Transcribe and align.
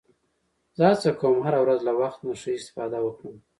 زه 0.77 0.83
هڅه 0.91 1.09
کوم 1.21 1.37
هره 1.45 1.59
ورځ 1.63 1.79
له 1.87 1.93
وخت 2.01 2.19
نه 2.27 2.33
ښه 2.41 2.51
استفاده 2.59 2.99
وکړم 3.03 3.35